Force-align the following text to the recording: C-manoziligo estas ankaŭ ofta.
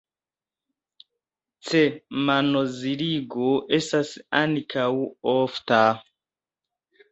C-manoziligo 1.71 3.53
estas 3.79 4.13
ankaŭ 4.41 4.89
ofta. 5.37 5.81